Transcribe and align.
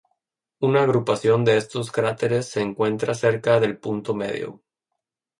Una 0.61 0.79
agrupación 0.81 1.45
de 1.45 1.57
estos 1.57 1.91
cráteres 1.91 2.47
se 2.49 2.61
encuentra 2.61 3.13
cerca 3.13 3.59
del 3.59 3.77
punto 3.77 4.15
medio. 4.15 4.63